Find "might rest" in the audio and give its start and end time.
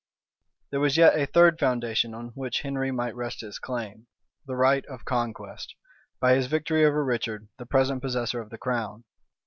2.91-3.41